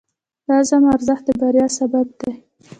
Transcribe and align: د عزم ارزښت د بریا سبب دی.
د 0.45 0.47
عزم 0.57 0.83
ارزښت 0.95 1.23
د 1.27 1.29
بریا 1.39 1.67
سبب 1.77 2.07
دی. 2.19 2.31